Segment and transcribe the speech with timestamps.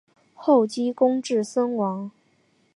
[0.33, 2.09] 后积功至森王。